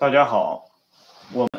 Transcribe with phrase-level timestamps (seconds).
[0.00, 0.64] 大家好，
[1.34, 1.50] 我们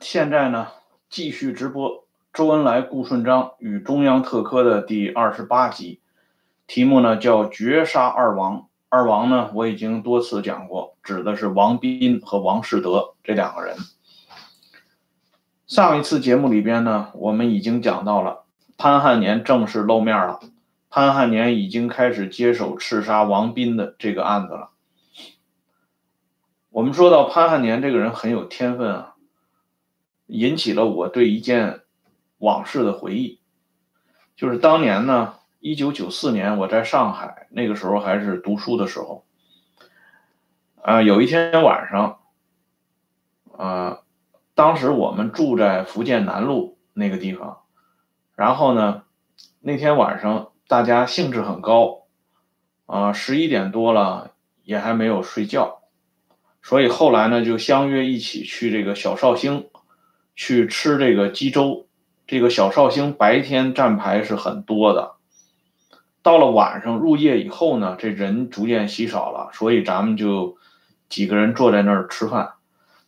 [0.00, 0.68] 现在呢
[1.08, 5.98] 继续直播周恩来、顾顺章与中央特科的第二十八集，
[6.66, 8.66] 题目呢叫“绝杀二王”。
[8.90, 13.74] 二王呢我已经多次讲过，指的是王斌和王士德这两个人。
[15.66, 18.44] 上一次节目里边呢，我们已经讲到了
[18.76, 20.40] 潘汉年正式露面了，
[20.90, 24.69] 潘汉年已经开始接手刺杀王斌的这个案子了。
[26.70, 29.16] 我们说到潘汉年这个人很有天分啊，
[30.26, 31.80] 引起了我对一件
[32.38, 33.40] 往事的回忆，
[34.36, 39.24] 就是当年呢，一九九四年我在上海，那个时候还是读书的时候，
[40.80, 42.20] 啊，有一天晚上，
[43.58, 44.02] 啊，
[44.54, 47.62] 当时我们住在福建南路那个地方，
[48.36, 49.02] 然后呢，
[49.58, 52.04] 那天晚上大家兴致很高，
[52.86, 54.30] 啊，十一点多了
[54.62, 55.79] 也还没有睡觉。
[56.62, 59.68] 所以后来呢，就相约一起去这个小绍兴，
[60.36, 61.86] 去吃这个鸡粥。
[62.26, 65.14] 这个小绍兴白天站牌是很多的，
[66.22, 70.56] 到了晚上入夜以后呢，这人逐渐稀少了，所以咱们就
[71.08, 72.52] 几个人坐在那儿吃饭。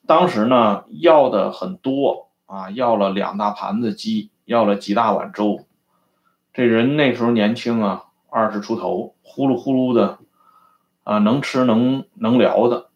[0.09, 5.67] 当时呢，要的很多啊，要了两大盘子鸡，要了几大碗粥。
[6.53, 10.19] 这人那时候年轻啊，二十出头，呼噜呼噜的，
[11.05, 12.89] 啊，能吃能能聊的。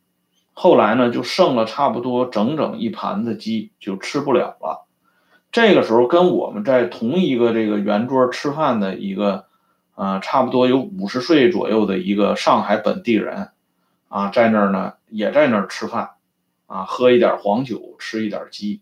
[0.58, 4.86] 后来呢，就剩了差不多整整一盘子鸡，就吃不了了。
[5.52, 9.44] 这个时候，跟我们在同一个这个圆桌吃饭的一个，
[9.94, 13.50] 啊，差不多有五十岁左右的一个上海本地人，
[14.08, 16.12] 啊，在那儿呢，也在那儿吃饭，
[16.66, 18.80] 啊，喝一点黄酒，吃一点鸡。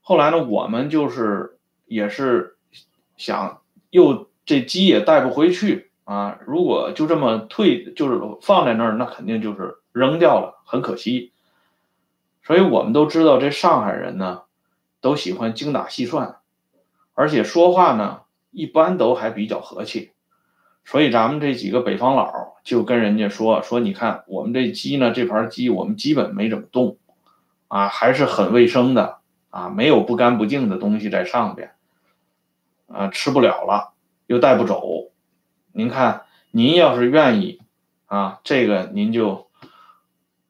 [0.00, 2.56] 后来呢，我们就是也是
[3.16, 10.52] 想，又这鸡也带不回去啊，如果就这么退，就是放在那儿，那肯定就是扔掉了。
[10.68, 11.32] 很可惜，
[12.42, 14.42] 所以我们都知道，这上海人呢，
[15.00, 16.38] 都喜欢精打细算，
[17.14, 20.10] 而且说话呢，一般都还比较和气。
[20.84, 26.98] 所以咱们这几个北方佬就跟人家说说，你看我们这鸡呢，这盘鸡我们基本没怎么动，
[27.68, 29.18] 啊，还是很卫生的，
[29.50, 31.76] 啊，没有不干不净的东西在上边，
[32.88, 33.94] 啊，吃不了了
[34.26, 35.12] 又带不走。
[35.70, 37.60] 您看，您要是愿意，
[38.06, 39.45] 啊，这个您就。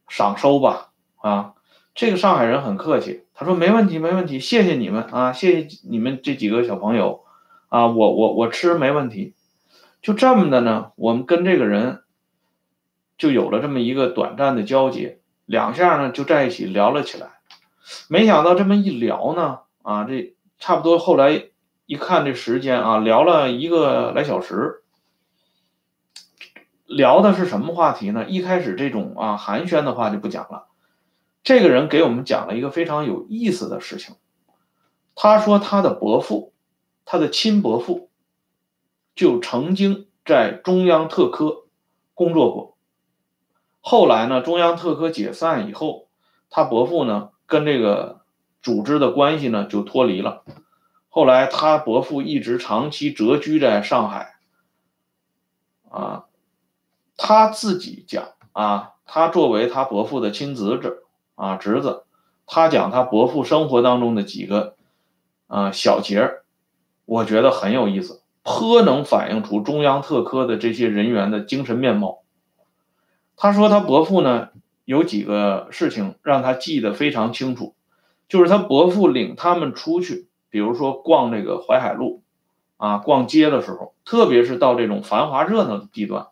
[0.09, 0.91] 赏收吧，
[1.21, 1.55] 啊，
[1.95, 7.25] 这个上海人很客气，他说没问题，没问题，谢谢你们啊，谢谢你们这几个小朋友，
[7.69, 9.35] 啊，我我我吃没问题，
[10.01, 12.03] 就这么的呢，我们跟这个人
[13.19, 17.29] 就有了这么一个短暂的交接，两下呢就在一起聊了起来，
[18.09, 21.47] 没想到这么一聊呢，啊，这差不多后来
[21.87, 24.83] 一看这时间啊，聊了一个来小时。
[26.87, 28.25] 聊的是什么话题呢？
[28.29, 30.69] 一开始这种啊寒暄的话就不讲了。
[31.43, 34.15] 这个人给我们讲了一个非常有意思的事情。
[35.15, 36.53] 他说他的伯父，
[37.05, 38.11] 他的亲伯父，
[39.15, 41.65] 就曾经在中央特科
[42.15, 42.77] 工作过。
[43.81, 46.09] 后来呢，中央特科解散以后，
[46.51, 48.21] 他伯父呢跟这个
[48.63, 50.45] 组织的关系呢就脱离了。
[51.09, 54.37] 后来他伯父一直长期谪居在上海，
[55.89, 56.26] 啊。
[57.17, 61.03] 他自己讲啊，他作为他伯父的亲侄子
[61.35, 62.05] 啊，侄子，
[62.47, 64.75] 他讲他伯父生活当中的几个
[65.47, 66.31] 啊小节，
[67.05, 72.23] 我觉得很有意思，颇能反映出中央特科的这些人员的精神面貌。
[73.37, 74.49] 他说他伯父呢
[74.85, 77.75] 有几个事情让他记得非常清楚，
[78.29, 82.23] 就是他伯父领他们出去，比如说逛这个淮海路
[82.77, 86.29] 啊，逛街的时候，特别是到这种繁华热闹的地段。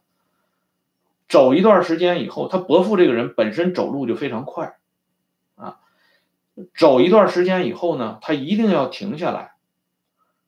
[1.27, 4.77] 走一段时间以后，他伯父这个人本身走路就非常快，
[5.57, 5.79] 啊，
[6.77, 9.55] 走一段时间以后呢，他一定要停下来，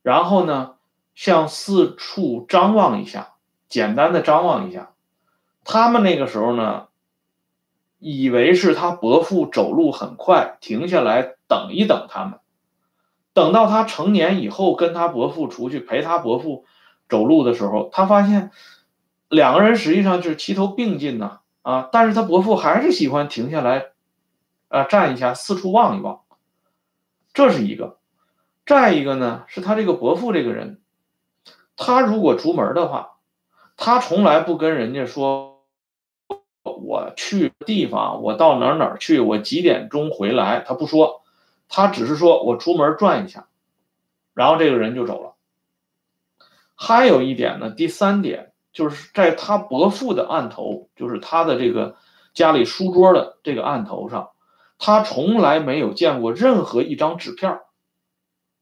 [0.03, 0.75] 然后呢，
[1.15, 3.33] 向四处张望一下，
[3.69, 4.93] 简单的张望一下。
[5.65, 6.89] 他们那个时候呢，
[7.99, 12.39] 以为是他伯父走路很快，停下来等一等他们。
[13.33, 16.67] 等到他成年以后，跟他伯父出去陪他伯父
[17.09, 18.51] 走路的时候，他发现。
[19.29, 23.93] 两个人实际上就是齐头并进呐，啊，但是他伯父还是喜欢停下来，
[24.69, 26.21] 啊，站一下，四处望一望，
[27.35, 27.99] 这是一个。
[28.65, 30.81] 再一个呢，是他这个伯父这个人，
[31.77, 33.19] 他如果出门的话，
[33.77, 35.65] 他从来不跟人家说，
[36.63, 41.23] 我去地方，我到哪哪去，我几点钟回来，他不说，
[41.69, 43.49] 他只是说我出门转一下，
[44.35, 45.35] 然后这个人就走了。
[46.75, 48.53] 还有一点呢，第三点。
[48.77, 51.97] 就是在他伯父的案头，就是他的这个
[52.35, 54.33] 家里书桌的这个案头上，
[54.77, 57.61] 他从来没有见过任何一张纸片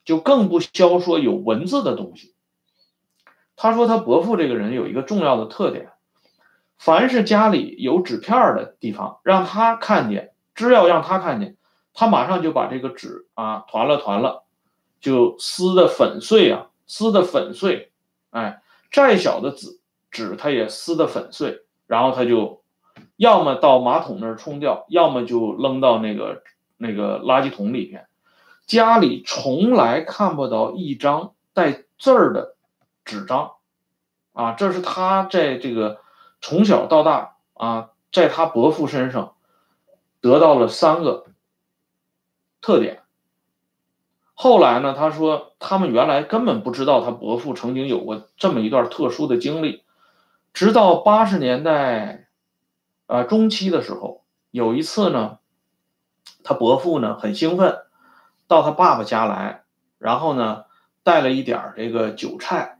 [0.05, 2.33] 就更不消说有文字的东西。
[3.57, 5.91] 他说他伯父这个人有一个重要的特点，
[6.79, 11.57] 凡是家里有纸片的地方，让他看见，只要让他看见，
[11.93, 14.45] 他马上就把这个纸啊团了团了，
[15.01, 17.91] 就撕的粉碎啊，撕的粉碎，
[18.31, 18.63] 哎，
[18.93, 19.81] 再小的纸
[20.15, 22.63] 纸他也撕的粉碎，然后他就。
[23.17, 26.43] 要么到马桶那儿冲掉，要么就扔到那个
[26.77, 28.07] 那个垃圾桶里边。
[28.67, 32.57] 家里从来看不到一张带字儿的
[33.05, 33.53] 纸张，
[34.33, 36.01] 啊，这是他在这个
[36.41, 39.35] 从小到大啊，在他伯父身上
[40.21, 41.27] 得到了三个
[42.61, 43.03] 特点。
[44.35, 49.84] 后来呢，他说他们原来根本不知道他伯父曾经有过这么一段特殊的经历，
[50.55, 52.23] 直到八十年代。
[53.07, 55.37] 啊，中期的时候有一次呢，
[56.43, 57.77] 他伯父呢很兴奋，
[58.49, 59.65] 到他爸爸家来，
[59.99, 60.65] 然后呢
[61.03, 62.79] 带了一点这个酒菜，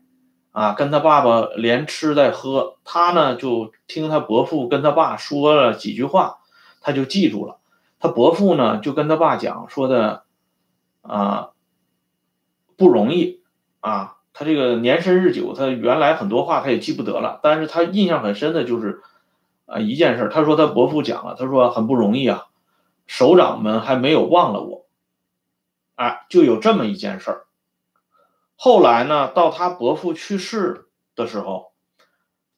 [0.51, 6.39] 啊，跟他爸爸连吃带喝，他呢就听他伯父跟他爸说了几句话，
[6.81, 7.61] 他就记住了。
[8.01, 10.25] 他伯父呢就跟他爸讲说的，
[11.03, 11.51] 啊，
[12.79, 13.43] 不容易
[13.81, 19.01] 啊，他这个年深日久，他原来很多话他也记不得了，但是他印象很深的就是。
[19.67, 22.49] 啊，一件事，他说他伯父讲了，他说很不容易啊，
[23.07, 24.85] 首长们还没有忘了我，
[25.95, 27.47] 哎，就有这么一件事儿。
[28.57, 30.85] 后来呢，到他伯父去世
[31.17, 31.73] 的时候，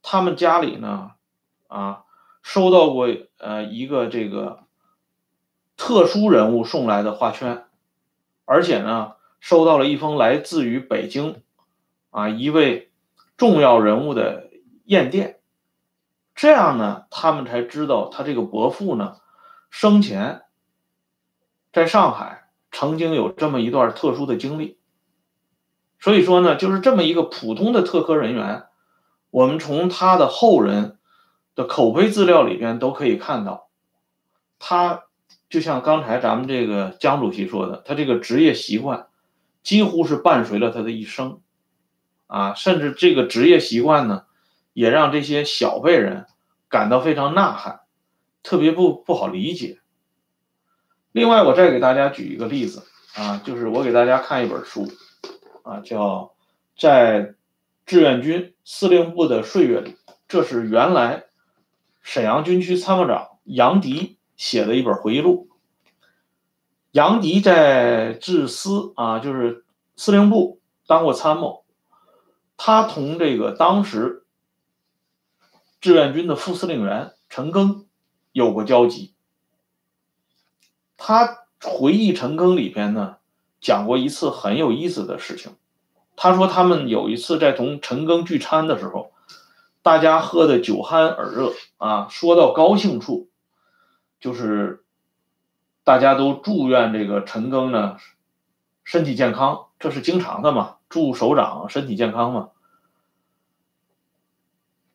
[0.03, 1.13] 他们家里呢，
[1.69, 2.03] 啊，
[2.43, 3.07] 收到过
[3.39, 4.65] 呃一个这个
[5.77, 7.67] 特殊人物送来的花圈，
[8.45, 11.41] 而且呢，收到了一封来自于北京
[12.17, 12.91] 啊一位
[13.37, 14.49] 重要人物的
[14.87, 15.39] 唁电。
[16.35, 19.19] 这样呢，他们才知道他这个伯父呢，
[19.69, 20.45] 生前
[21.75, 24.79] 在上海曾经有这么一段特殊的经历。
[26.01, 28.65] 所以说呢，就是这么一个普通的特科人员，
[29.29, 30.97] 我们从他的后人
[31.55, 33.69] 的口碑资料里边都可以看到，
[34.59, 35.05] 他
[35.51, 39.09] 就像刚才咱们这个江主席说的，他这个职业习惯
[39.63, 41.41] 几乎是伴随了他的一生，
[42.27, 44.25] 啊，甚至这个职业习惯呢。
[44.73, 46.27] 也让这些小辈人
[46.69, 47.81] 感到非常呐喊，
[48.43, 49.81] 特别不不好理解。
[51.13, 52.83] 另外，我再给大家举一个例子
[53.15, 54.87] 啊，就是我给大家看一本书
[55.63, 56.05] 啊，叫
[56.77, 57.33] 《在
[57.87, 59.93] 志愿军司令部的岁月里》，
[60.29, 61.25] 这是原来
[62.03, 65.49] 沈阳军区参谋长杨迪写的一本回忆录。
[66.91, 69.65] 杨迪在志司啊，就是
[69.97, 71.65] 司令部当过参谋，
[72.57, 74.23] 他同这个当时。
[75.79, 77.85] 志愿军的副司令员陈赓
[78.33, 79.15] 有过交集。
[80.97, 83.19] 他回忆陈赓里边呢，
[83.61, 85.55] 讲过一次很有意思的事情。
[86.17, 89.13] 他说他们有一次在同陈赓聚餐的时候，
[89.83, 93.29] 大家喝的酒酣耳热啊，说到高兴处，
[94.19, 94.83] 就是
[95.85, 97.99] 大家都祝愿这个陈赓呢
[98.83, 102.51] 身体健康，这是经常的嘛，祝首长身体健康嘛。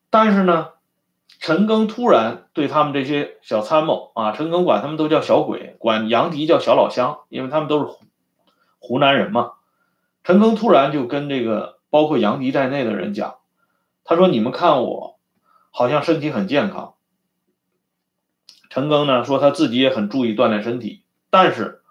[0.10, 0.70] 但是呢。
[1.40, 7.92] 陈赓突然对他们这些小参谋啊，陈赓管他们都叫小鬼，管杨迪叫小老乡，因为他们都是
[8.78, 9.54] 湖南人嘛。
[10.24, 13.38] 陈赓突然就跟这个包括杨迪在内的人讲，
[14.04, 15.18] 他说：“你们看我
[15.72, 16.94] 好像身体很健康。”
[18.70, 21.82] 陈赓呢说他自己也很注意锻炼身体，但是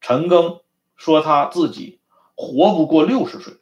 [0.00, 0.62] 陈赓
[0.96, 2.00] 说他自己
[2.36, 3.54] 活不过六十岁，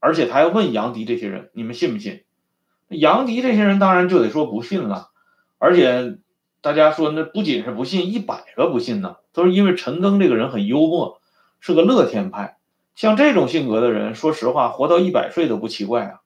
[0.00, 2.24] 而且他还问杨迪这些人：“你们信不信？”
[2.88, 5.10] 杨迪这些人当然就得说不信了，
[5.58, 6.18] 而且
[6.60, 11.20] 大家说那不仅是不信，一百个不信呢，都是因为陈赓这个人很幽默，
[11.58, 12.58] 是个乐天派。
[12.94, 16.20] 像这种性格的人，说实话，活到一百岁都不奇怪啊。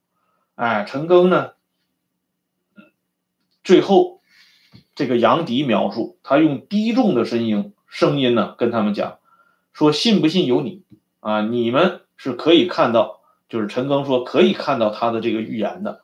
[0.54, 1.52] 哎，陈赓呢，
[3.64, 4.20] 最后
[4.94, 9.18] 这个杨迪描述，他用低重的声音声音呢跟他们讲，
[9.72, 10.82] 说信不信由你
[11.20, 16.02] 啊，你们是可以看到，就是陈赓说可以看到他的这个预言的。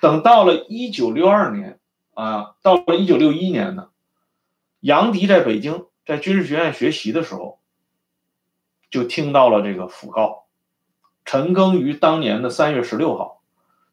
[0.00, 1.78] 等到了一九六二年
[2.14, 3.88] 啊，到了一九六一年呢，
[4.80, 7.58] 杨迪在北京在军事学院学习的时候，
[8.90, 10.44] 就听到了这个讣告：
[11.24, 13.42] 陈赓于当年的三月十六号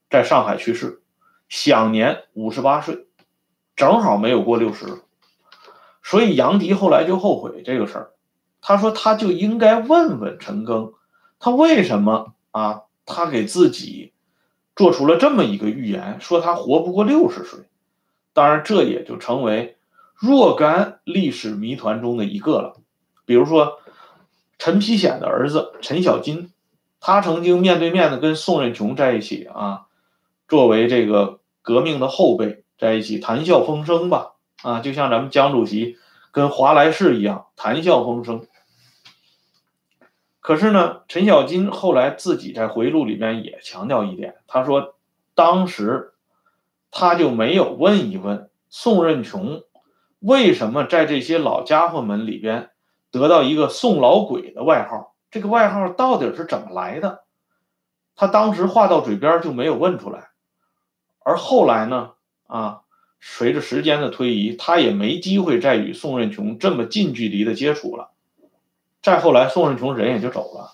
[0.10, 1.02] 在上海去世，
[1.50, 3.06] 享年五十八岁，
[3.76, 5.04] 正好没有过六十。
[6.04, 8.12] 所以杨迪后来就后悔这个事儿，
[8.62, 10.94] 他说他就应该问问陈赓，
[11.40, 12.84] 他为什么啊？
[13.06, 14.14] 他给自己。
[14.76, 17.62] 做出了这么一个预言，说他活不过六十岁，
[18.32, 19.76] 当然这也就成为
[20.14, 22.76] 若干历史谜团中的一个了。
[23.26, 23.80] 比如说，
[24.60, 26.52] 陈丕显的儿子陈小金，
[27.00, 29.88] 他曾经面对面的跟宋任穷在一起啊，
[30.48, 35.98] 作为这个革命的后辈在一起谈笑风生吧，啊，就像咱们江主席
[36.32, 38.46] 跟华莱士一样谈笑风生。
[40.40, 44.96] 可是呢，陈小金后来自己在回忆录里面也强调一点，他说，
[45.36, 46.14] 当时
[46.90, 49.64] 他就没有问一问宋任穷，
[50.20, 52.70] 为什么在这些老家伙们里边
[53.12, 57.24] 得到一个“宋老鬼”的外号，这个外号到底是怎么来的？
[58.16, 60.30] 他当时话到嘴边就没有问出来，
[61.20, 62.14] 而后来呢，
[62.48, 62.82] 啊，
[63.20, 68.12] 随着时间的推移，他也没机会再与宋任穷这么近距离的接触了。
[69.02, 70.74] 再后来，宋任穷人也就走了，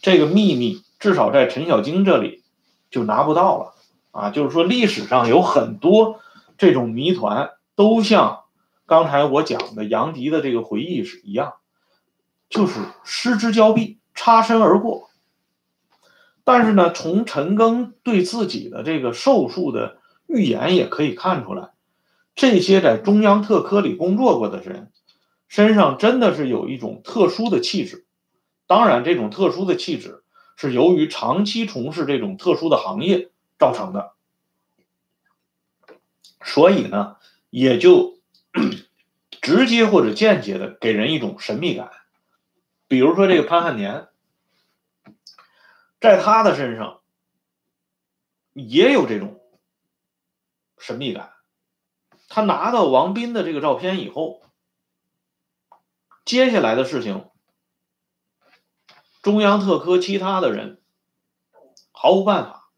[0.00, 2.42] 这个秘密至少在陈小金这里
[2.90, 3.74] 就拿不到了
[4.10, 4.30] 啊！
[4.30, 6.20] 就是说，历史上有很多
[6.58, 8.40] 这种谜团，都像
[8.86, 11.54] 刚才我讲的杨迪的这个回忆是一样，
[12.48, 15.08] 就是失之交臂，擦身而过。
[16.44, 21.70] 但是呢，从陈赓对自己的这个寿数的预言也可以看出来，
[22.34, 24.90] 这些在中央特科里工作过的人。
[25.48, 28.06] 身上真的是有一种特殊的气质，
[28.66, 30.24] 当然，这种特殊的气质
[30.56, 34.14] 是由于长期从事这种特殊的行业造成的，
[36.42, 37.18] 所以呢，
[37.50, 38.18] 也就
[39.42, 41.90] 直接或者间接的给人一种神秘感。
[42.88, 44.08] 比如说这个潘汉年，
[46.00, 47.00] 在他的身上
[48.54, 49.38] 也有这种
[50.78, 51.31] 神秘感。
[52.34, 54.40] 他拿到王斌的这个照片以后。
[56.24, 57.26] 接下来的事情，
[59.20, 60.80] 中央特科其他的人
[61.90, 62.70] 毫无办法。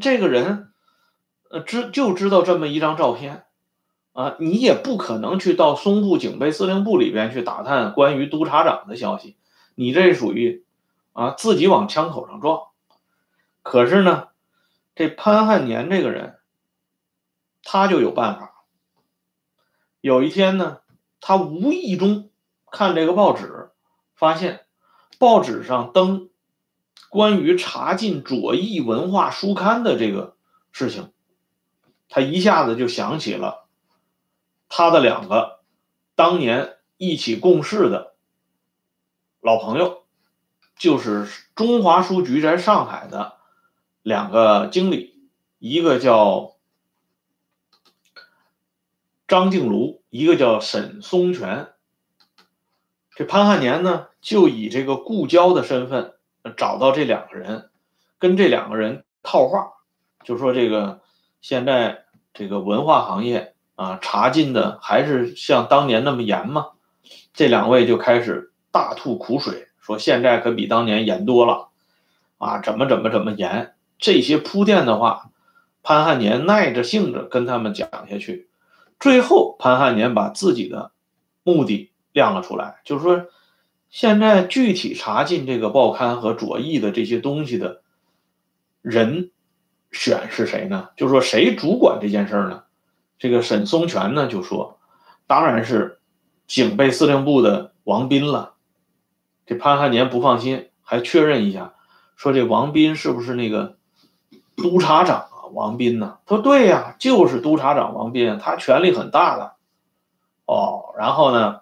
[0.00, 0.72] 这个人，
[1.50, 3.46] 呃，知就知道这么一张照片，
[4.12, 9.36] 啊，你也不可能去到淞沪警备司令部里边去打探关于督察长的消息，
[9.74, 10.64] 你这属于
[11.12, 12.68] 啊自己往枪口上撞。
[13.62, 14.28] 可是呢，
[14.94, 16.38] 这潘汉年这个人，
[17.64, 18.54] 他就有办法。
[20.00, 20.82] 有一天呢，
[21.20, 22.30] 他无意中。
[22.76, 23.70] 看这个报纸，
[24.16, 24.66] 发现
[25.20, 26.28] 报纸上登
[27.08, 30.36] 关于查禁左翼文化书刊的这个
[30.72, 31.12] 事情，
[32.08, 33.68] 他一下子就想起了
[34.68, 35.60] 他的两个
[36.16, 38.16] 当年一起共事的
[39.40, 40.02] 老朋友，
[40.76, 43.36] 就是中华书局在上海的
[44.02, 45.30] 两个经理，
[45.60, 46.53] 一个叫
[49.26, 51.68] 张静茹，一个叫沈松泉。
[53.16, 56.14] 这潘汉年呢，就以这个故交的身份
[56.56, 57.70] 找到这两个人，
[58.18, 59.72] 跟这两个人套话，
[60.24, 61.00] 就说这个
[61.40, 66.68] 现在这个文化行业啊，查禁的还是像当年那么严吗？
[67.32, 71.68] 这两位就开始大吐苦水，说现在可比当年严多了，
[72.38, 73.74] 啊，怎么怎么怎么严？
[73.98, 75.30] 这些铺垫的话，
[75.82, 78.48] 潘汉年耐着性子跟他们讲下去，
[78.98, 80.92] 最后潘汉年把自己的
[81.42, 81.90] 目的。
[82.14, 83.26] 亮了出来，就是说，
[83.90, 87.82] 现在具体查禁这个报刊和左翼的这些东西的
[88.82, 89.32] 人
[89.90, 90.90] 选是谁呢？
[90.96, 92.62] 就是说，谁主管这件事呢？
[93.18, 94.78] 这个沈松泉呢就说，
[95.26, 95.98] 当然是
[96.46, 98.54] 警备司令部的王斌了。
[99.44, 101.74] 这潘汉年不放心，还确认一下，
[102.14, 103.76] 说这王斌是不是那个
[104.54, 105.26] 督察长？
[105.54, 106.18] 王斌呢？
[106.26, 109.54] 他说对呀，就是督察长王斌，他权力很大的。
[110.46, 111.60] 哦，然后呢？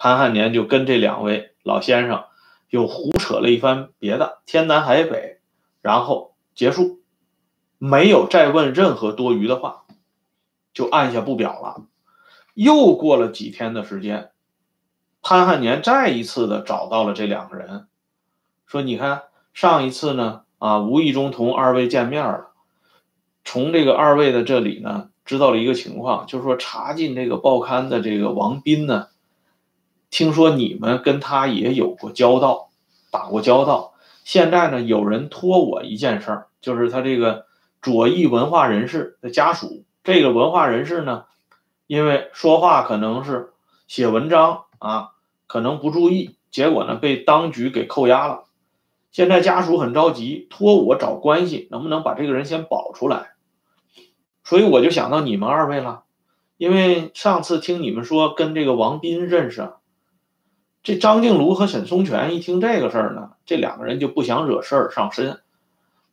[0.00, 2.24] 潘汉年就跟这两位老先生
[2.70, 5.40] 又胡扯了一番别的，天南海北，
[5.82, 7.00] 然后结束，
[7.78, 9.86] 没有再问任何多余的话，
[10.72, 11.82] 就按下不表了。
[12.54, 14.30] 又过了几天的时间，
[15.20, 17.88] 潘汉年再一次的找到了这两个人，
[18.66, 22.47] 说：“你看上一次呢，啊，无意中同二位见面了，
[23.50, 29.06] 从这个二位的这里呢，知道了一个情况，就是说查禁这个报刊的这个王斌呢。”
[30.10, 32.68] 听说你们跟他也有过交道，
[33.10, 33.94] 打过交道。
[34.22, 37.46] 现在呢，有人托我一件事儿，就是他这个
[37.80, 39.82] 左翼文化人士的家属。
[40.04, 41.24] 这个文化人士呢，
[41.86, 43.54] 因为说话可能是
[43.86, 45.12] 写文章啊，
[45.46, 48.44] 可能不注意，结果呢被当局给扣押了。
[49.10, 53.30] 现在家属很着急，托我找关系，能不能把这个人先保出来？
[54.48, 56.04] 所以我就想到你们二位了，
[56.56, 59.74] 因为上次听你们说跟这个王斌认识。
[60.82, 65.42] 这张静茹和沈松泉一听这个事儿呢，这两个人就不想惹事儿上身。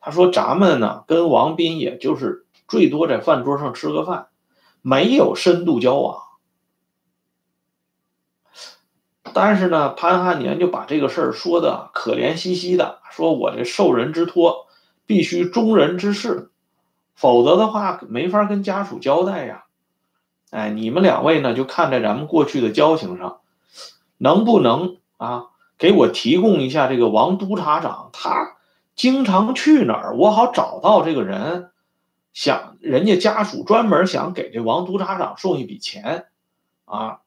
[0.00, 4.26] 他说：“咱们呢，跟王斌也就是最多在饭桌上吃个饭，
[4.82, 6.20] 没有深度交往。
[9.32, 14.66] 但是呢，潘汉年就把这个事儿说的可怜兮兮的，说我这受人之托，
[15.06, 16.50] 必须忠人之事，
[17.16, 19.64] 否则的话没法跟家属交代呀。
[20.50, 23.40] 哎，你们两位呢，就看在咱们过去的交情上，
[24.16, 25.46] 能不能啊，
[25.76, 28.56] 给我提供一下这个王督察长他
[28.94, 31.72] 经常去哪儿，我好找到这个人。
[32.32, 36.26] 想人家家属专门想给这王督察长送一笔钱，
[36.84, 37.20] 啊，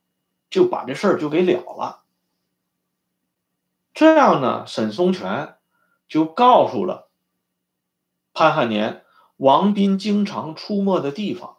[0.52, 2.04] 就把这事儿就给了了。
[3.96, 5.56] 这样呢，沈松泉
[6.08, 7.10] 就告诉了
[8.34, 9.04] 潘汉年
[9.40, 11.56] 王斌经常出没的地方。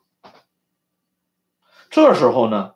[1.88, 2.74] 这时候呢，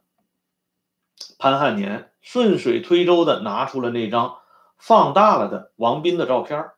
[1.38, 4.38] 潘汉年顺水推舟的拿出了那张
[4.78, 6.70] 放大了的王斌的照片，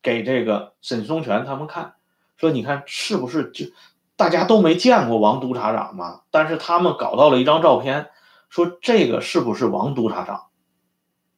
[0.00, 1.96] 给这个沈松泉他们看，
[2.36, 3.66] 说：“你看是不是就
[4.14, 6.22] 大家都没见过王督察长嘛？
[6.30, 8.10] 但是他们搞到了一张照片，
[8.48, 10.44] 说这个是不是王督察长？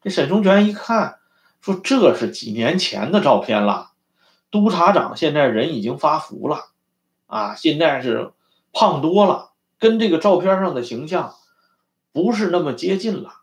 [0.02, 1.20] 这沈松泉一看，
[1.62, 3.92] 说这是几年前的照片了，
[4.54, 6.70] 督察长现在人已经发福了，
[7.26, 8.32] 啊，现在是
[8.72, 11.34] 胖多了。”跟这个照片上的形象
[12.12, 13.42] 不是那么接近了，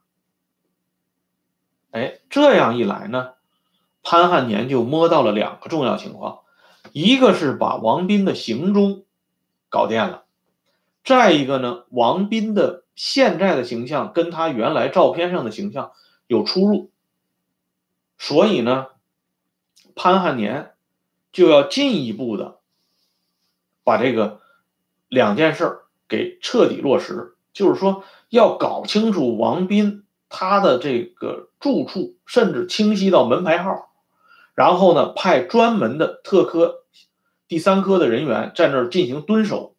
[1.91, 3.34] 哎，这样一来呢，
[4.01, 6.39] 潘汉年就摸到了两个重要情况，
[6.94, 9.06] 一个是把王斌的行踪
[9.70, 10.24] 搞定了，
[11.03, 15.91] 再一个呢，王斌的现在的形象跟他原来照片上的形象
[16.25, 16.89] 有出入，
[18.18, 18.88] 所以呢，
[19.96, 20.72] 潘汉年
[21.32, 22.60] 就要进一步的
[23.84, 24.42] 把这个
[25.08, 25.78] 两件事儿。
[26.12, 33.94] 给彻底落实，就是说要搞清楚王斌他的这个住处，甚至清晰到门牌号，
[34.54, 36.84] 然后呢，派专门的特科
[37.48, 39.74] 第三科的人员在那儿进行蹲守。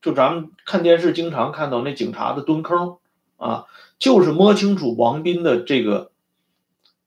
[0.00, 2.98] 就咱们看电视经常看到那警察的蹲坑
[3.36, 3.64] 啊，
[3.98, 6.12] 就是摸清楚王斌的这个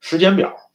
[0.02, 0.66] 时间表。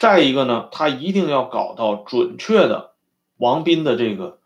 [0.00, 2.94] 再一个呢，他一定要搞到准确的
[3.36, 4.40] 王斌的这个。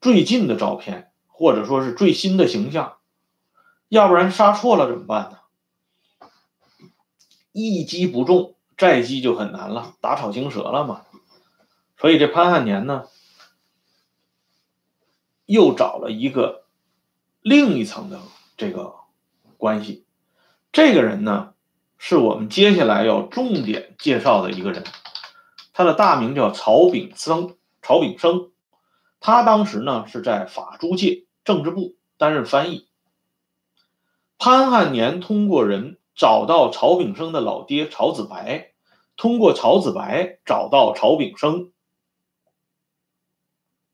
[0.00, 2.96] 最近的照片，或者说是最新的形象，
[3.88, 5.38] 要不然杀错了怎么办呢？
[7.52, 11.02] 一击不中，再击就很难了，打草惊蛇了嘛。
[11.96, 13.04] 所以这潘汉年呢，
[15.46, 16.64] 又找了一个
[17.40, 18.20] 另一层的
[18.56, 18.96] 这个
[19.56, 20.04] 关系。
[20.72, 21.54] 这个人呢，
[22.04, 24.82] 是我们接下来要重点介绍的一个人，
[25.72, 28.50] 他的大名叫曹炳生，曹炳生。
[29.20, 32.88] 他当时呢是在法租界政治部担任翻译。
[34.36, 38.72] 潘汉年通过人找到曹炳生的老爹曹子白，
[39.16, 41.70] 通过曹子白找到曹炳生，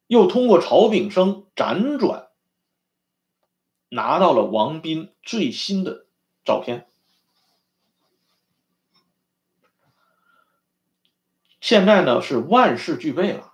[0.07, 2.29] 又通过曹炳生辗转
[3.91, 6.07] 拿到了王斌最新的
[6.43, 6.87] 照片。
[11.61, 13.53] 现在呢是万事俱备了。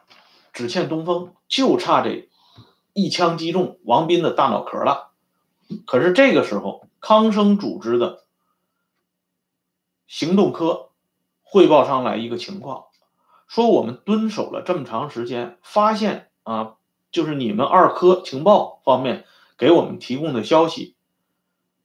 [0.53, 2.29] 只欠东风，就差这
[2.93, 5.11] 一枪击中王斌的大脑壳了。
[5.85, 8.23] 可是这个时候，康生组织的
[10.07, 10.91] 行动科
[11.43, 12.85] 汇报上来一个情况，
[13.49, 16.75] 说我们蹲守了这么长时间，发现啊，
[17.11, 19.25] 就是你们二科情报方面
[19.59, 20.95] 给我们提供的消息，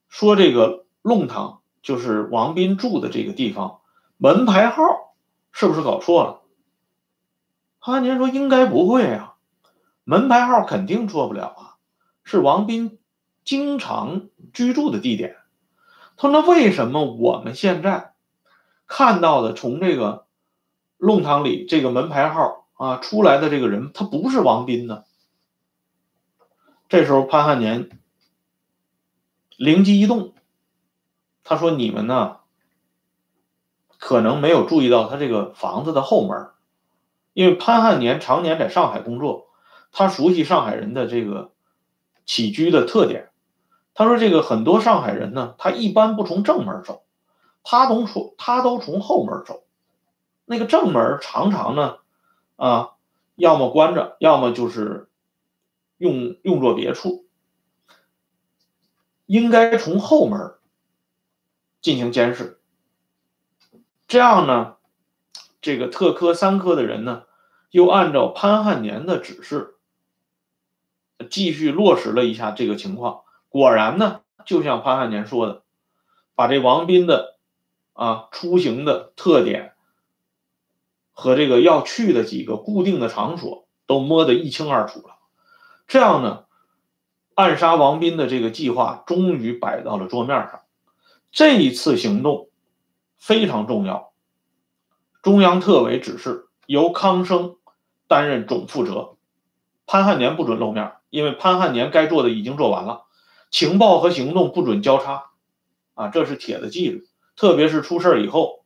[0.09, 3.79] 说这个弄堂就是王斌住的这个地方，
[4.17, 4.83] 门牌号
[5.51, 6.41] 是不是搞错了？
[7.81, 9.35] 潘汉年说：“应该不会啊，
[10.03, 11.75] 门牌号肯定错不了啊，
[12.23, 12.99] 是王斌
[13.45, 15.37] 经常居住的地点。”
[16.17, 18.13] 他说：“那为什么我们现在
[18.85, 20.27] 看到的从这个
[20.97, 25.05] 弄堂里这个门牌号啊出来的这个人，他不是王斌呢？”
[26.89, 28.01] 这时候潘汉年
[29.55, 30.33] 灵机一动，
[31.43, 32.38] 他说：“你们呢，
[33.99, 36.47] 可能没有注意到他这个房子的后门。”
[37.33, 39.47] 因为潘汉年常年在上海工作，
[39.91, 41.51] 他熟悉上海人的这个
[42.25, 43.29] 起居的特点。
[43.93, 47.03] 他说：“这个很多上海人呢，他一般不从正门走，
[47.63, 49.63] 他都从他都从后门走。
[50.45, 51.97] 那个正门常常呢，
[52.55, 52.91] 啊，
[53.35, 55.09] 要么关着，要么就是
[55.97, 57.25] 用用作别处。
[59.25, 60.55] 应该从后门
[61.81, 62.58] 进行监视，
[64.09, 64.75] 这样呢，
[65.61, 67.23] 这个特科三科的人呢。”
[67.71, 69.75] 又按照潘汉年的指示，
[71.29, 73.21] 继续落实了一下这个情况。
[73.47, 75.61] 果然呢，就像潘汉年说的，
[76.33, 77.37] 把这王斌的
[77.93, 79.73] 啊出行的特点
[81.11, 85.19] 和这个要去的几个固定的场所都摸得一清二楚了。
[85.85, 86.45] 这样呢，
[87.35, 90.61] 暗杀王斌的这个计划终于摆到了桌面上。
[91.31, 92.48] 这一次行动
[93.19, 94.13] 非常重要，
[95.21, 97.57] 中央特委指示由康生
[98.07, 99.17] 担任总负责，
[99.85, 103.03] 潘汉年不准露面，因为潘汉年该做的已经做完了，
[103.51, 105.31] 情报和行动不准交叉，
[105.95, 107.07] 啊，这是铁的纪律。
[107.35, 108.63] 特别是出事以后，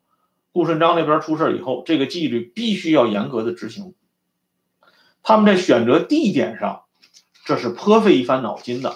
[0.51, 3.95] 顾顺章那边出事以后，这个纪律必须要严格的执行。
[5.23, 6.83] 他们在选择地点上，
[7.43, 8.95] 这是颇费一番脑筋的。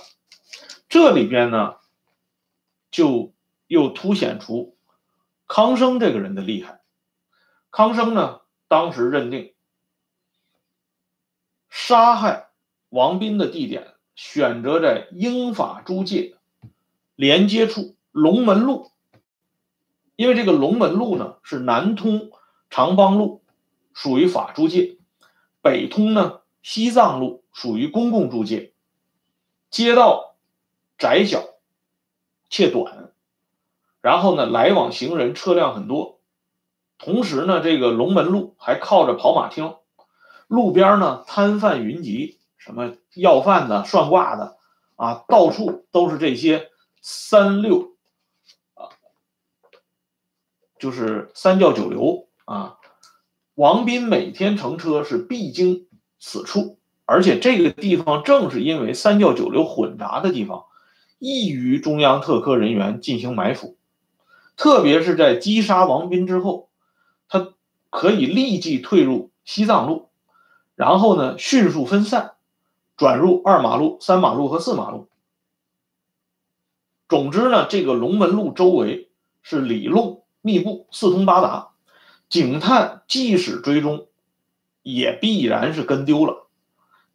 [0.88, 1.78] 这里边呢，
[2.92, 3.34] 就。
[3.70, 4.77] 又凸显出
[5.48, 6.82] 康生这个人的厉害。
[7.72, 9.54] 康生呢，当时认定
[11.70, 12.50] 杀害
[12.90, 16.38] 王斌的地点选择在英法租界
[17.16, 18.92] 连接处龙门路，
[20.16, 22.32] 因为这个龙门路呢是南通
[22.70, 23.44] 长邦路，
[23.94, 24.98] 属于法租界；
[25.62, 28.74] 北通呢西藏路，属于公共租界。
[29.70, 30.36] 街道
[30.98, 31.44] 窄小
[32.50, 33.14] 且短。
[34.08, 36.22] 然后呢，来往行人车辆很多，
[36.98, 39.76] 同时呢，这个龙门路还靠着跑马厅，
[40.48, 44.56] 路边呢摊贩云集，什么要饭的、算卦的，
[44.96, 46.70] 啊，到处都是这些
[47.02, 47.98] 三六，
[48.76, 48.96] 啊，
[50.80, 52.78] 就是三教九流啊。
[53.56, 55.86] 王斌每天乘车是必经
[56.18, 60.64] 此处，而且这个地方正是因为三教九流混杂的地方，
[61.20, 63.77] 易于中央特科人员进行埋伏。
[64.58, 66.68] 特别是在击杀王斌之后，
[67.30, 67.54] 他
[67.90, 70.10] 可以立即退入西藏路，
[70.76, 72.34] 然后呢迅速分散，
[72.98, 75.08] 转入二马路、三马路和四马路。
[77.08, 79.10] 总之呢，这个龙门路周围
[79.42, 81.70] 是里路密布、四通八达，
[82.28, 84.08] 警探即使追踪，
[84.82, 86.48] 也必然是跟丢了。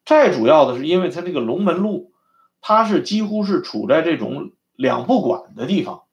[0.07, 2.13] 再主要的是，因为它这个龙门路，
[2.61, 6.05] 它是几乎是处在这种两不管的地方。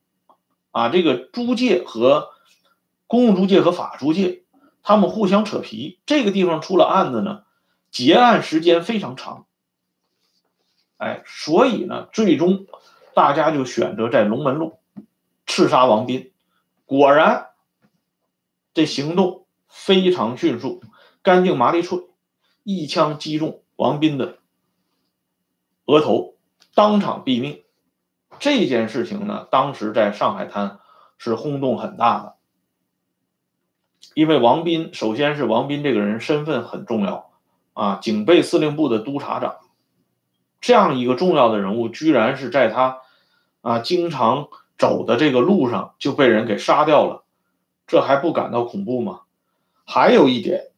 [0.72, 2.30] 啊，这个租界和
[3.08, 4.44] 公共租界和法租界，
[4.84, 6.00] 他们互相扯皮。
[6.06, 7.44] 这个地方出了案子呢，
[7.92, 9.48] 结案时间非常长。
[10.98, 12.68] 哎，所以呢，最终
[13.16, 14.80] 大家就选择在龙门路
[15.48, 16.32] 刺杀王斌。
[16.86, 17.48] 果然，
[18.74, 20.84] 这行动非常迅速，
[21.24, 22.08] 干净麻利脆，
[22.64, 24.38] 一枪击中王斌的
[25.86, 26.36] 额头，
[26.76, 27.64] 当场毙命。
[28.40, 30.80] 这件事情呢，当时在上海滩
[31.18, 32.36] 是轰动很大的，
[34.14, 37.32] 因为王斌首先是王斌这个人身份很重要
[37.74, 39.58] 啊，警备司令部的督察长，
[40.62, 43.02] 这样一个重要的人物，居然是在他
[43.62, 44.48] 啊经常
[44.78, 47.26] 走的这个路上就被人给杀掉了，
[47.88, 49.22] 这还不感到恐怖吗？
[49.86, 50.72] 还有一点，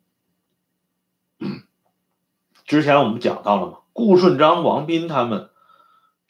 [2.65, 5.49] 之前我们讲到了嘛，顾顺章、王斌他们。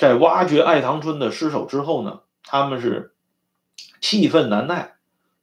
[0.01, 3.13] 在挖掘爱塘村的尸首之后呢，他们是
[4.01, 4.95] 气愤难耐，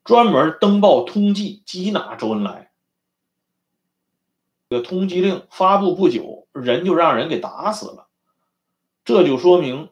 [0.02, 2.72] 专门登报通缉缉拿周恩来。
[4.68, 8.08] 这个通缉令发布不久，人就让人给打死了。
[9.04, 9.90] 这就说明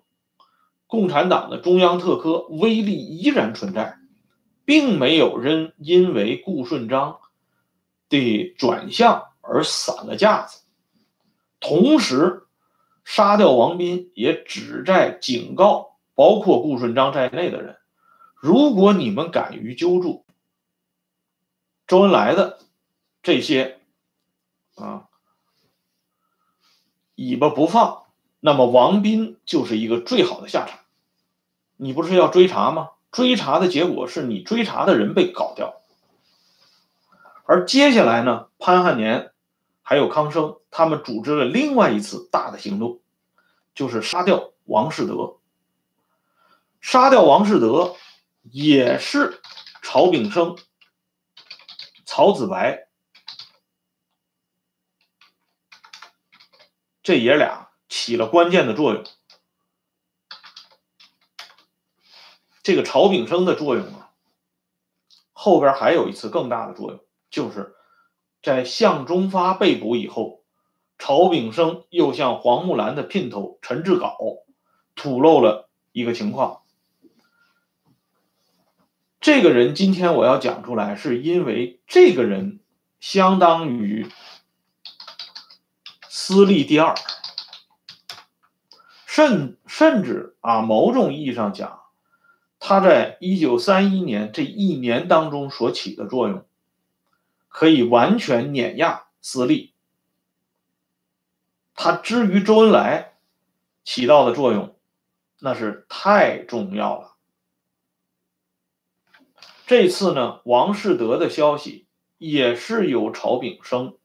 [0.89, 3.99] 共产党的中央特科威力依然存在，
[4.65, 7.21] 并没有人因为顾顺章
[8.09, 10.63] 的转向而散了架子。
[11.61, 12.46] 同时。
[13.07, 17.77] 杀掉王斌也旨在警告，包括顾顺章在内的人：
[18.35, 20.27] 如果你们敢于揪住
[21.87, 22.59] 周恩来的
[23.23, 23.79] 这些
[24.75, 25.07] 啊
[27.15, 28.07] 尾巴不放，
[28.41, 30.81] 那么王斌就是一个最好的下场。
[31.77, 32.91] 你不是要追查吗？
[33.13, 35.81] 追查的结果是你追查的人被搞掉。
[37.45, 39.31] 而接下来呢，潘汉年。
[39.89, 43.01] 还有康生，他们组织了另外一次大的行动，
[43.73, 45.39] 就是杀掉王世德。
[46.81, 47.95] 杀掉王世德
[48.43, 49.41] 也是
[49.85, 50.59] 曹炳生、
[52.05, 52.89] 曹子白
[57.05, 59.05] 这爷俩起了关键的作用。
[62.65, 64.11] 这个曹炳生的作用啊，
[65.33, 67.73] 后边还有一次更大的作用，就是。
[68.47, 70.45] 在向忠发被捕以后，
[71.01, 74.17] 曹炳生又向黄木兰的姘头陈志稿
[74.95, 76.61] 吐露了一个情况。
[79.21, 82.61] 这个人今天我要讲出来，是因为这个人
[83.01, 84.07] 相当于
[86.09, 86.95] 私立第二，
[89.07, 91.81] 甚甚至啊，某种意义上讲，
[92.61, 96.47] 他在一九三一年这一年当中所起的作用。
[97.57, 99.73] 可以完全碾压私立，
[101.75, 103.15] 他之于周恩来
[103.83, 104.77] 起到的作用，
[105.39, 107.15] 那是太重要了。
[109.67, 111.87] 这次呢，王士德的消息
[112.19, 113.97] 也是由曹炳生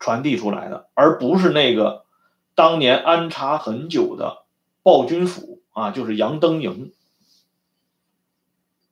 [0.00, 2.04] 传递出来的，而不是那个
[2.56, 4.44] 当年安插很久的
[4.82, 6.92] 暴君府啊，就是杨登营。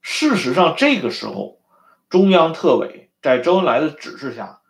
[0.01, 1.59] 事实上，这个时候，
[2.09, 4.61] 中央特委在周恩来的指示下，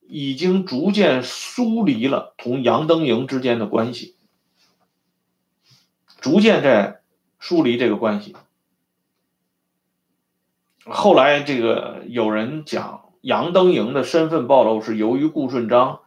[0.00, 4.16] 已经逐渐疏离了同杨登营之间的关系，
[6.20, 7.02] 逐渐在
[7.38, 8.34] 疏离这个关系。
[10.84, 16.00] 后来，这个有人讲杨登营的身份暴露是由于顾顺章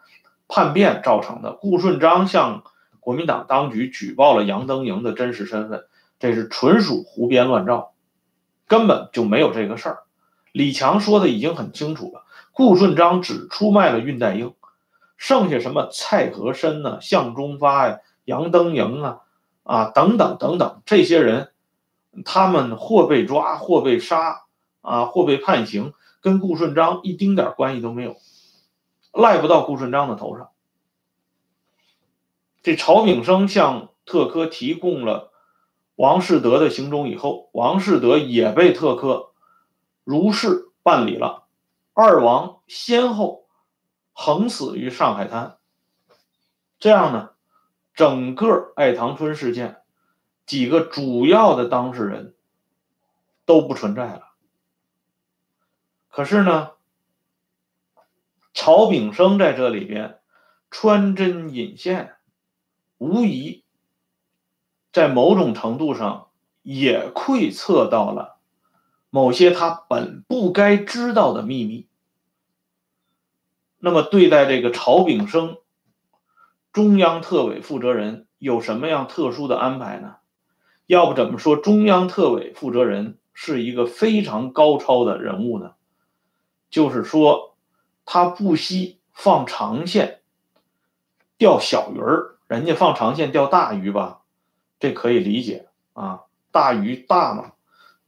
[0.50, 1.54] 叛变造成的。
[1.54, 2.66] 顾顺章向
[3.00, 5.88] 国民党当局举报了杨登营的真实身份，
[6.20, 7.94] 这是纯属胡编乱造，
[8.68, 10.05] 根本就没有这个事儿。
[10.56, 14.54] 李强说的已经很清楚了，顾顺章只出卖了恽代英，
[15.18, 19.20] 剩下什么蔡和森呢、向忠发呀、杨登营啊、
[19.64, 21.52] 啊等等等等这些人，
[22.24, 24.42] 他们或被抓，或被杀。
[24.88, 28.18] 啊，或被判刑，跟顾顺章一丁点关系都没有，
[29.12, 30.50] 赖不到顾顺章的头上。
[32.62, 35.32] 这曹炳生向特科提供了
[35.96, 39.32] 王士德的行踪以后，王士德也被特科
[40.06, 41.48] 如是办理了，
[41.94, 43.48] 二王先后
[44.14, 45.58] 横死于上海滩。
[46.80, 47.32] 这样呢，
[47.94, 49.82] 整个爱唐春事件
[50.46, 52.36] 几个主要的当事人
[53.46, 54.34] 都不存在了。
[56.08, 56.72] 可是呢，
[58.54, 60.20] 曹炳生在这里边
[60.70, 62.16] 穿针引线，
[63.00, 63.66] 无疑
[64.94, 66.30] 在某种程度上
[66.62, 68.35] 也窥测到了
[69.16, 71.88] 某些他本不该知道的秘密。
[73.78, 75.56] 那么，对待这个曹炳生，
[76.74, 80.18] 中央特委负责人有什么样特殊的安排呢？
[80.86, 85.76] 要不怎么说中央特委负责人是一个非常高超的人物呢？
[86.70, 87.56] 就是说，
[88.04, 90.20] 他不惜放长线
[91.38, 94.24] 钓小鱼儿，人家放长线钓大鱼吧，
[94.78, 97.54] 这可以理解啊，大鱼大嘛。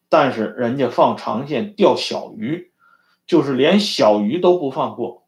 [0.10, 2.72] 但是人家放长线钓小鱼，
[3.26, 5.28] 就是连小鱼都不放过。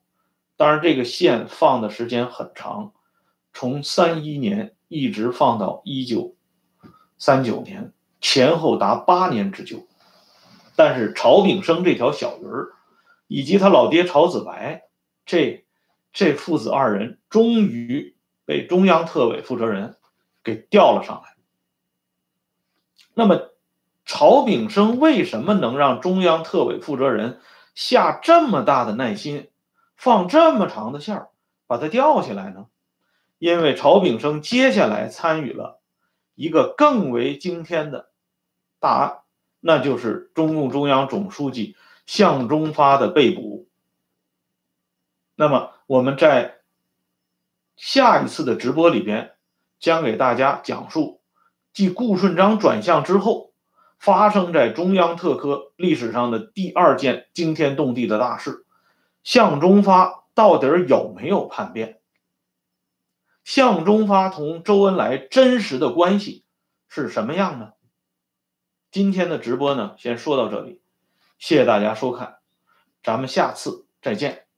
[0.58, 2.94] 当然，这个线放的时间很长，
[3.54, 6.36] 从三一年一直放到一九
[7.18, 9.88] 三九年，前后达八年之久。
[10.76, 12.74] 但是曹炳生这条小鱼儿。
[13.32, 14.88] 以及他老爹曹子白，
[15.24, 15.64] 这
[16.12, 19.98] 这父子二人终于被中央特委负责人
[20.44, 21.36] 给调了上来。
[23.14, 23.49] 那么，
[24.20, 27.40] 曹炳生为什么能让中央特委负责人
[27.74, 29.50] 下这么大的耐心，
[29.96, 31.30] 放这么长的线儿
[31.68, 32.66] 把他吊起来呢？
[33.38, 35.80] 因为曹炳生接下来参与了
[36.36, 38.10] 一个更为惊天的
[38.82, 39.20] 大案，
[39.62, 41.78] 那就是中共中央总书记。
[42.06, 43.70] 向忠发的被捕。
[45.36, 46.58] 那么我们在
[47.78, 49.32] 下一次的直播里边，
[49.80, 51.22] 将给大家讲述
[51.72, 53.49] 继顾顺章转向之后，
[54.00, 58.66] 发生在中央特科历史上的第二件惊天动地的大事：
[59.24, 62.00] 向忠发到底有没有叛变？
[63.44, 66.46] 向忠发同周恩来真实的关系
[66.88, 67.74] 是什么样呢？
[68.92, 70.82] 今天的直播呢，先说到这里。
[71.38, 72.38] 谢谢大家收看，
[73.04, 74.49] 咱们下次再见。